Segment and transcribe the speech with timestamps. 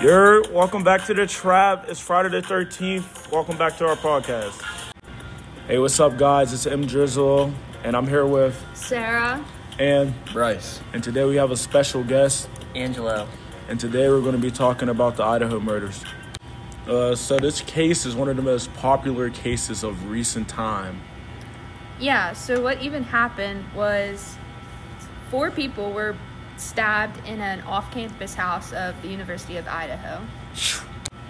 [0.00, 1.86] You're welcome back to the trap.
[1.88, 3.30] It's Friday the 13th.
[3.30, 4.62] Welcome back to our podcast.
[5.66, 6.52] Hey, what's up, guys?
[6.54, 7.52] It's M Drizzle,
[7.84, 9.44] and I'm here with Sarah.
[9.78, 10.80] and Bryce.
[10.94, 12.48] and today we have a special guest.
[12.74, 13.28] Angelo.
[13.68, 16.02] And today we're going to be talking about the Idaho murders.
[16.88, 21.00] Uh, so this case is one of the most popular cases of recent time.
[22.00, 24.34] Yeah, so what even happened was
[25.30, 26.16] four people were
[26.60, 30.22] stabbed in an off campus house of the University of Idaho.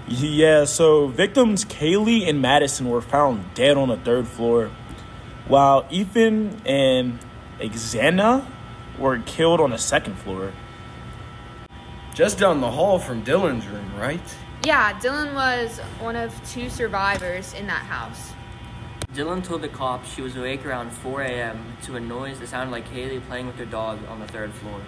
[0.09, 4.71] Yeah, so victims Kaylee and Madison were found dead on the third floor,
[5.47, 7.21] while Ethan and
[7.61, 8.45] Xana
[8.99, 10.53] were killed on the second floor.
[12.13, 14.21] Just down the hall from Dylan's room, right?
[14.65, 18.33] Yeah, Dylan was one of two survivors in that house.
[19.15, 21.77] Dylan told the cops she was awake around 4 a.m.
[21.83, 24.81] to a noise that sounded like Haley playing with her dog on the third floor.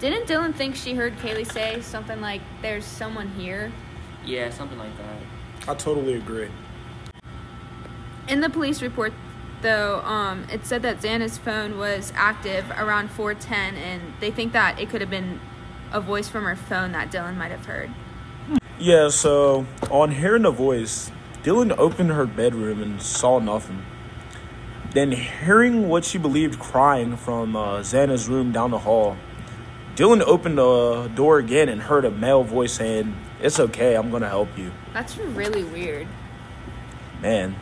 [0.00, 3.70] Didn't Dylan think she heard Kaylee say something like, There's someone here?
[4.24, 5.68] Yeah, something like that.
[5.68, 6.48] I totally agree.
[8.26, 9.12] In the police report,
[9.60, 14.80] though, um, it said that Xana's phone was active around 410, and they think that
[14.80, 15.38] it could have been
[15.92, 17.90] a voice from her phone that Dylan might have heard.
[18.78, 21.10] Yeah, so on hearing the voice,
[21.42, 23.84] Dylan opened her bedroom and saw nothing.
[24.94, 29.18] Then, hearing what she believed crying from uh, Xana's room down the hall,
[29.96, 34.28] Dylan opened the door again and heard a male voice saying, It's okay, I'm gonna
[34.28, 34.72] help you.
[34.92, 36.06] That's really weird.
[37.20, 37.54] Man,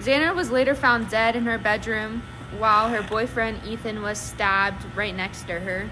[0.00, 2.22] Xana was later found dead in her bedroom
[2.58, 5.90] while her boyfriend Ethan was stabbed right next to her.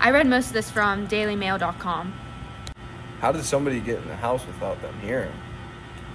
[0.00, 2.12] I read most of this from dailymail.com.
[3.20, 5.32] How did somebody get in the house without them hearing?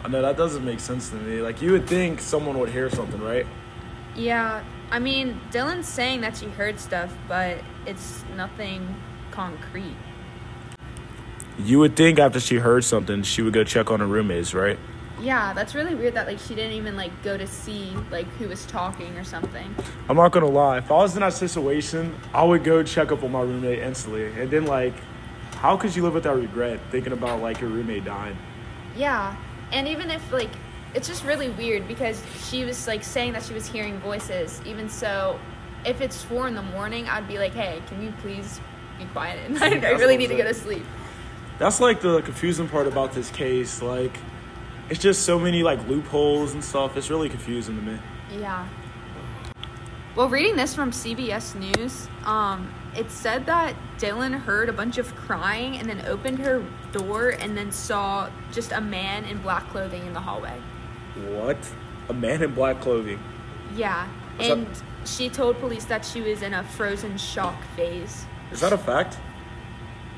[0.03, 1.41] I know that doesn't make sense to me.
[1.41, 3.47] Like, you would think someone would hear something, right?
[4.13, 8.95] Yeah, I mean, Dylan's saying that she heard stuff, but it's nothing
[9.31, 9.97] concrete.
[11.59, 14.79] You would think after she heard something, she would go check on her roommates, right?
[15.19, 18.47] Yeah, that's really weird that like she didn't even like go to see like who
[18.47, 19.75] was talking or something.
[20.07, 20.77] I'm not gonna lie.
[20.77, 24.27] If I was in that situation, I would go check up on my roommate instantly.
[24.39, 24.93] And then, like,
[25.55, 28.37] how could you live with that regret thinking about like your roommate dying?
[28.95, 29.35] Yeah,
[29.71, 30.51] and even if like
[30.93, 34.61] it's just really weird because she was like saying that she was hearing voices.
[34.65, 35.39] Even so,
[35.85, 38.59] if it's four in the morning, I'd be like, hey, can you please
[38.97, 39.39] be quiet?
[39.61, 40.85] I, I really need to go to sleep.
[41.59, 43.81] That's like the confusing part about this case.
[43.81, 44.17] Like,
[44.89, 46.95] it's just so many like loopholes and stuff.
[46.97, 47.99] It's really confusing to me.
[48.39, 48.67] Yeah.
[50.15, 55.15] Well, reading this from CBS News, um, it said that Dylan heard a bunch of
[55.15, 60.07] crying and then opened her door and then saw just a man in black clothing
[60.07, 60.59] in the hallway.
[61.25, 61.57] What?
[62.09, 63.19] A man in black clothing.
[63.75, 64.07] Yeah.
[64.37, 64.57] What's up?
[64.57, 64.67] and
[65.05, 68.25] she told police that she was in a frozen shock phase.
[68.51, 69.17] Is that a fact?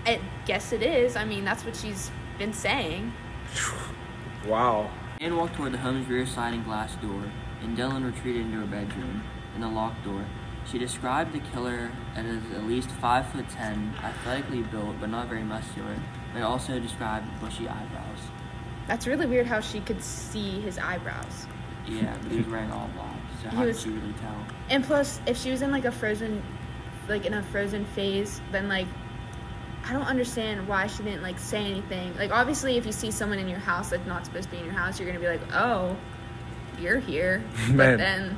[0.06, 1.16] I guess it is.
[1.16, 3.14] I mean, that's what she's been saying.
[4.48, 4.90] Wow.
[5.20, 7.26] Ann walked toward the home's rear sliding glass door,
[7.62, 9.22] and Dylan retreated into her bedroom
[9.54, 10.26] in the locked door.
[10.66, 15.44] She described the killer as at least 5 foot 10, athletically built but not very
[15.44, 15.96] muscular.
[16.34, 18.20] They also described bushy eyebrows.
[18.90, 21.46] That's really weird how she could see his eyebrows.
[21.88, 24.36] Yeah, but he was wearing all black, so He how was- did she really tell?
[24.70, 26.42] And plus, if she was in like a frozen,
[27.08, 28.88] like in a frozen phase, then like,
[29.88, 32.16] I don't understand why she didn't like say anything.
[32.18, 34.66] Like, obviously, if you see someone in your house that's not supposed to be in
[34.66, 35.96] your house, you're gonna be like, oh,
[36.82, 37.44] you're here.
[37.70, 37.78] Man.
[37.78, 38.38] But then,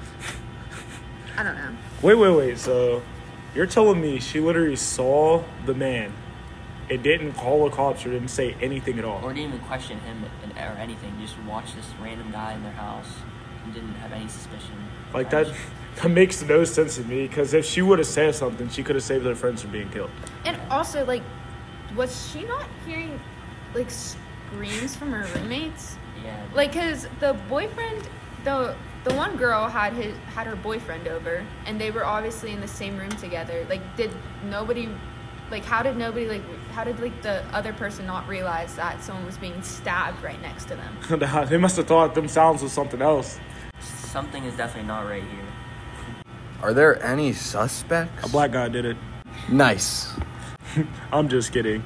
[1.37, 1.69] I don't know.
[2.01, 2.59] Wait, wait, wait.
[2.59, 3.01] So,
[3.55, 6.13] you're telling me she literally saw the man?
[6.91, 9.23] It didn't call the cops or didn't say anything at all.
[9.23, 10.25] Or didn't even question him
[10.57, 13.07] or anything, just watched this random guy in their house
[13.63, 14.75] and didn't have any suspicion.
[15.13, 15.47] Like that,
[15.95, 17.29] that makes no sense to me.
[17.29, 19.89] Because if she would have said something, she could have saved her friends from being
[19.89, 20.09] killed.
[20.43, 21.23] And also, like,
[21.95, 23.17] was she not hearing
[23.73, 25.95] like screams from her roommates?
[26.21, 26.45] Yeah.
[26.53, 28.05] Like, cause the boyfriend,
[28.43, 32.61] the the one girl had his had her boyfriend over, and they were obviously in
[32.61, 33.65] the same room together.
[33.69, 34.11] Like, did
[34.43, 34.89] nobody,
[35.51, 39.25] like, how did nobody like, how did like the other person not realize that someone
[39.25, 41.45] was being stabbed right next to them?
[41.49, 43.39] they must have thought them sounds was something else.
[43.81, 45.45] Something is definitely not right here.
[46.61, 48.25] Are there any suspects?
[48.25, 48.97] A black guy did it.
[49.49, 50.09] Nice.
[51.11, 51.83] I'm just kidding.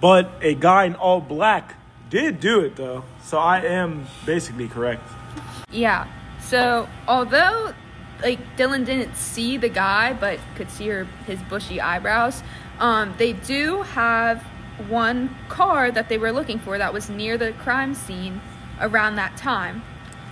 [0.00, 1.74] But a guy in all black
[2.10, 3.04] did do it though.
[3.22, 5.02] So I am basically correct.
[5.70, 6.06] Yeah.
[6.40, 7.72] So although
[8.22, 12.42] like Dylan didn't see the guy but could see her his bushy eyebrows,
[12.80, 14.42] um, they do have
[14.88, 18.40] one car that they were looking for that was near the crime scene
[18.80, 19.82] around that time.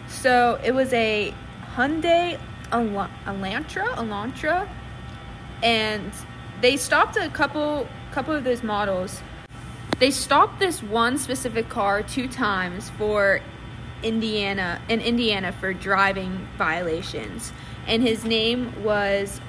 [0.09, 1.33] So it was a
[1.75, 2.39] Hyundai
[2.73, 4.69] Elan- Elantra, Elantra,
[5.63, 6.13] and
[6.61, 9.21] they stopped a couple couple of those models,
[9.99, 13.41] they stopped this one specific car two times for
[14.03, 17.53] Indiana in Indiana for driving violations,
[17.87, 19.41] and his name was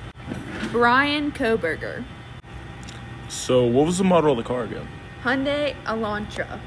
[0.71, 2.03] Bryan Kohberger,
[3.35, 4.87] So, what was the model of the car again?
[5.21, 6.59] Hyundai Elantra.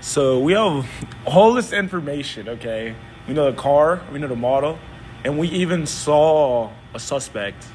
[0.00, 0.86] So we have
[1.24, 2.94] all this information, okay?
[3.26, 4.78] We know the car, we know the model,
[5.24, 7.66] and we even saw a suspect.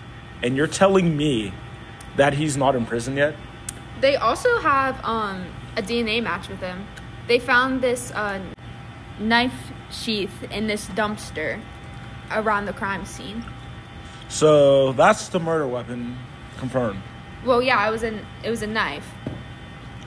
[0.44, 1.54] And you're telling me
[2.18, 3.36] that he's not in prison yet?
[4.02, 5.46] They also have um,
[5.78, 6.86] a DNA match with him.
[7.28, 8.40] They found this uh,
[9.20, 11.60] knife sheath in this dumpster
[12.32, 13.44] around the crime scene.
[14.30, 16.18] So that's the murder weapon
[16.58, 17.02] confirmed.
[17.46, 19.08] Well, yeah, it was an it was a knife.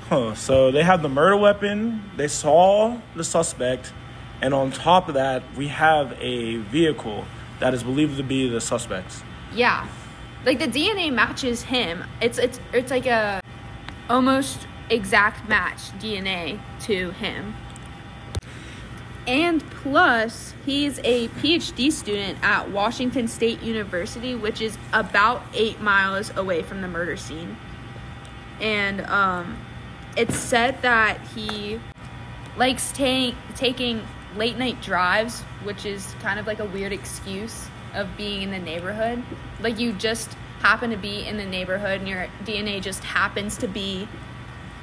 [0.09, 0.35] Huh.
[0.35, 3.93] So they have the murder weapon, they saw the suspect,
[4.43, 7.25] and on top of that, we have a vehicle
[7.61, 9.23] that is believed to be the suspect's.
[9.55, 9.89] Yeah,
[10.45, 12.05] like the DNA matches him.
[12.21, 13.41] It's it's it's like a
[14.11, 17.55] almost exact match DNA to him.
[19.27, 26.31] And plus, he's a PhD student at Washington State University, which is about eight miles
[26.37, 27.57] away from the murder scene.
[28.61, 29.59] And um,
[30.17, 31.81] it's said that he
[32.57, 34.07] likes ta- taking
[34.37, 38.59] late night drives, which is kind of like a weird excuse of being in the
[38.59, 39.23] neighborhood.
[39.61, 43.69] Like you just happen to be in the neighborhood and your DNA just happens to
[43.69, 44.09] be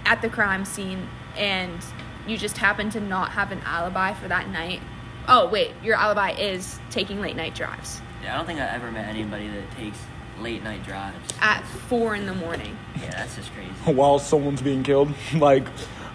[0.06, 1.08] at the crime scene
[1.38, 1.84] and
[2.28, 4.82] you just happen to not have an alibi for that night.
[5.28, 8.92] Oh, wait, your alibi is taking late night drives Yeah, I don't think I ever
[8.92, 9.98] met anybody that takes
[10.40, 11.16] late night drives.
[11.40, 12.76] at four in the morning.
[13.00, 13.70] Yeah, that's just crazy.
[13.96, 15.14] while someone's being killed.
[15.36, 15.66] like,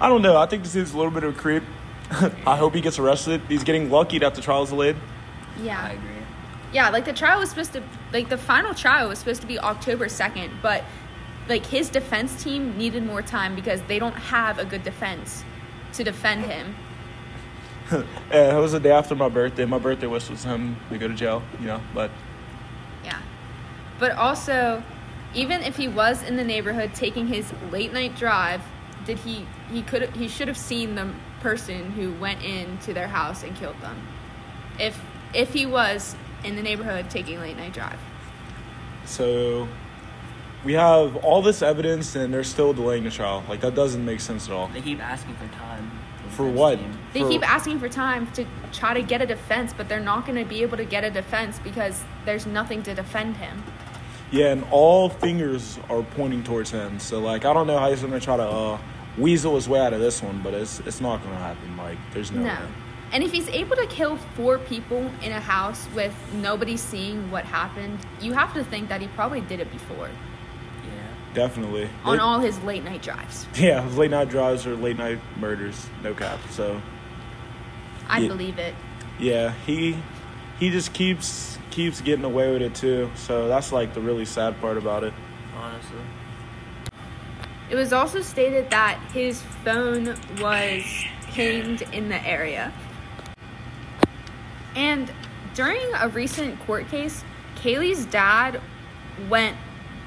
[0.01, 0.37] I don't know.
[0.37, 1.63] I think this is a little bit of a creep.
[2.47, 3.41] I hope he gets arrested.
[3.49, 4.97] He's getting lucky that the trial's delayed.
[5.63, 5.81] Yeah.
[5.81, 6.11] I agree.
[6.73, 7.83] Yeah, like the trial was supposed to,
[8.13, 10.85] like the final trial was supposed to be October 2nd, but
[11.49, 15.45] like his defense team needed more time because they don't have a good defense
[15.95, 16.75] to defend him.
[18.33, 19.65] It was the day after my birthday.
[19.65, 21.81] My birthday wish was him to go to jail, you know.
[21.95, 22.11] But
[23.05, 23.21] Yeah.
[24.01, 24.83] But also,
[25.35, 28.61] even if he was in the neighborhood taking his late night drive,
[29.05, 33.45] did he he could he should have seen the person who went into their house
[33.45, 33.97] and killed them.
[34.81, 35.01] If
[35.33, 37.99] if he was in the neighborhood taking late night drive.
[39.05, 39.69] so
[40.67, 43.45] we have all this evidence, and they're still delaying the trial.
[43.49, 44.67] Like that doesn't make sense at all.
[44.69, 45.91] They keep asking for time.
[46.31, 46.79] For what?
[47.13, 50.27] They For- keep asking for time to try to get a defense, but they're not
[50.27, 53.63] going to be able to get a defense because there's nothing to defend him.
[54.33, 56.99] Yeah, and all fingers are pointing towards him.
[56.99, 58.79] So like, I don't know how he's gonna try to uh,
[59.17, 61.77] weasel his way out of this one, but it's it's not gonna happen.
[61.77, 62.43] Like, there's no.
[62.43, 62.49] No.
[62.49, 62.67] way.
[63.13, 67.45] And if he's able to kill four people in a house with nobody seeing what
[67.45, 70.36] happened, you have to think that he probably did it before Yeah.
[71.37, 71.89] Definitely.
[72.05, 73.47] on It- all his late night drives.
[73.57, 76.39] Yeah, late night drives or late night murders, no cap.
[76.51, 76.81] So
[78.09, 78.29] I Yeah.
[78.29, 78.75] believe it.
[79.19, 79.97] yeah, he
[80.59, 83.11] he just keeps keeps getting away with it too.
[83.15, 85.13] So that's like the really sad part about it.
[85.61, 85.99] Honestly.
[87.69, 90.83] It was also stated that his phone was
[91.33, 92.73] pinged in the area.
[94.75, 95.11] And
[95.55, 97.25] during a recent court case,
[97.57, 98.61] Kaylee's dad
[99.29, 99.57] went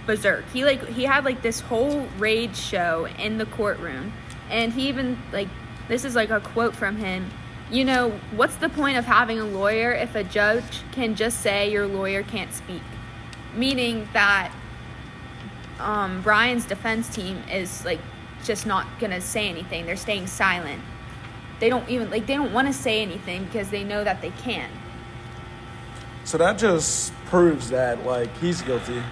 [0.10, 0.44] berserk.
[0.52, 4.12] He like he had like this whole rage show in the courtroom.
[4.50, 5.48] And he even like
[5.88, 7.30] this is like a quote from him.
[7.70, 11.72] You know, what's the point of having a lawyer if a judge can just say
[11.72, 12.82] your lawyer can't speak?
[13.56, 14.52] Meaning that
[15.80, 18.00] um, Bryan's defense team is like
[18.44, 19.86] just not gonna say anything.
[19.86, 20.82] They're staying silent.
[21.60, 24.32] They don't even like they don't want to say anything because they know that they
[24.32, 24.72] can.
[26.24, 29.04] So that just proves that like he's guilty.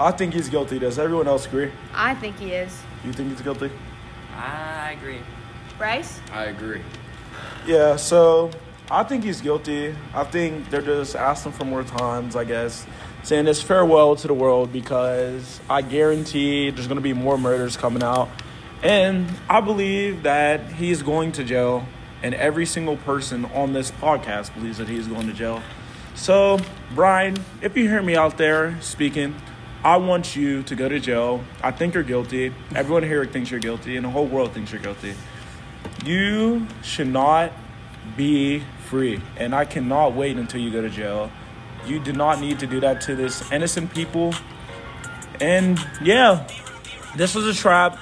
[0.00, 0.78] I think he's guilty.
[0.78, 1.70] Does everyone else agree?
[1.94, 2.80] I think he is.
[3.04, 3.70] You think he's guilty?
[4.34, 5.20] I agree.
[5.78, 6.20] Bryce?
[6.32, 6.80] I agree.
[7.66, 8.50] Yeah, so
[8.90, 9.94] I think he's guilty.
[10.14, 12.86] I think they're just asking for more times, I guess,
[13.22, 17.76] saying this farewell to the world because I guarantee there's going to be more murders
[17.76, 18.28] coming out.
[18.82, 21.86] And I believe that he's going to jail,
[22.22, 25.62] and every single person on this podcast believes that he's going to jail.
[26.14, 26.58] So,
[26.94, 29.34] Bryan, if you hear me out there speaking,
[29.84, 31.42] I want you to go to jail.
[31.60, 32.54] I think you're guilty.
[32.74, 35.14] Everyone here thinks you're guilty, and the whole world thinks you're guilty.
[36.04, 37.52] You should not
[38.16, 41.32] be free, and I cannot wait until you go to jail.
[41.84, 44.34] You do not need to do that to this innocent people.
[45.40, 46.46] And yeah,
[47.16, 47.98] this was a trap.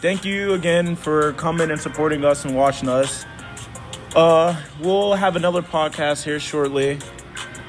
[0.00, 3.24] Thank you again for coming and supporting us and watching us.
[4.16, 6.98] Uh, we'll have another podcast here shortly,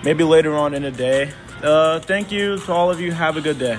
[0.03, 1.31] maybe later on in the day.
[1.63, 3.11] Uh, thank you to all of you.
[3.11, 3.77] Have a good day.